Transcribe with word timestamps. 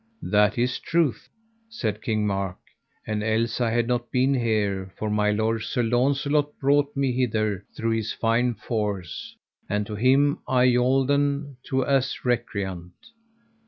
That 0.23 0.57
is 0.57 0.79
truth, 0.79 1.29
said 1.69 2.01
King 2.01 2.25
Mark, 2.25 2.57
and 3.05 3.21
else 3.23 3.61
I 3.61 3.69
had 3.69 3.87
not 3.87 4.11
been 4.11 4.33
here, 4.33 4.91
for 4.97 5.11
my 5.11 5.29
lord, 5.29 5.61
Sir 5.61 5.83
Launcelot, 5.83 6.57
brought 6.59 6.97
me 6.97 7.11
hither 7.11 7.63
through 7.77 7.91
his 7.91 8.11
fine 8.11 8.55
force, 8.55 9.35
and 9.69 9.85
to 9.85 9.93
him 9.93 10.39
am 10.49 10.55
I 10.55 10.63
yolden 10.73 11.57
to 11.65 11.85
as 11.85 12.25
recreant. 12.25 12.95